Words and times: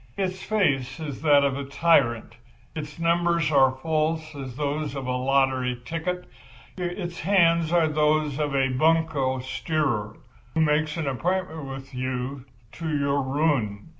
Its 0.17 0.41
face 0.41 0.99
is 0.99 1.21
that 1.21 1.43
of 1.43 1.55
a 1.55 1.63
tyrant, 1.63 2.35
its 2.75 2.97
numbers 2.97 3.51
are 3.51 3.77
false 3.83 4.33
as 4.33 4.55
those 4.55 4.95
on 4.95 5.05
a 5.05 5.15
lottery 5.15 5.79
ticket; 5.85 6.25
its 6.75 7.19
hands 7.19 7.71
are 7.71 7.87
those 7.87 8.39
of 8.39 8.55
a 8.55 8.69
bunco 8.69 9.37
steerer, 9.41 10.17
who 10.55 10.61
makes 10.61 10.97
an 10.97 11.05
appointment 11.07 11.65
with 11.65 11.93
you 11.93 12.45
to 12.71 12.89
your 12.89 13.21
ruin. 13.21 13.89